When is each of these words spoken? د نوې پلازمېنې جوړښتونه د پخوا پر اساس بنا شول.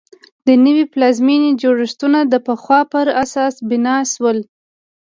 د 0.47 0.49
نوې 0.65 0.85
پلازمېنې 0.93 1.51
جوړښتونه 1.61 2.19
د 2.25 2.33
پخوا 2.47 2.79
پر 2.93 3.07
اساس 3.23 3.53
بنا 3.69 3.97
شول. 4.13 4.37